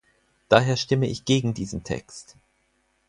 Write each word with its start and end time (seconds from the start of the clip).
Daher 0.49 0.77
stimme 0.77 1.05
ich 1.07 1.25
gegen 1.25 1.53
diesen 1.53 1.83
Text. 1.83 2.35